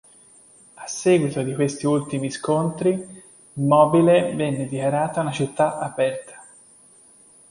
A 0.73 0.87
seguito 0.87 1.43
di 1.43 1.53
questi 1.53 1.85
ultimi 1.85 2.31
scontri 2.31 3.21
Mobile 3.53 4.33
venne 4.33 4.63
dichiarata 4.63 5.21
una 5.21 5.31
città 5.31 5.77
aperta. 5.77 6.43